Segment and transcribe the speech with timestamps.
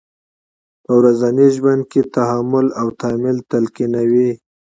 [0.83, 4.31] په ورځني ژوند کې تحمل او تامل تلقینوي.